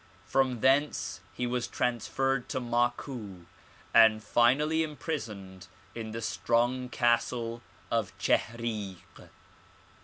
From 0.25 0.61
thence 0.61 1.21
he 1.31 1.45
was 1.45 1.67
transferred 1.67 2.49
to 2.49 2.59
Maku 2.59 3.45
and 3.93 4.23
finally 4.23 4.81
imprisoned 4.81 5.67
in 5.93 6.09
the 6.09 6.23
strong 6.23 6.89
castle 6.89 7.61
of 7.91 8.11
Chihrik. 8.17 8.97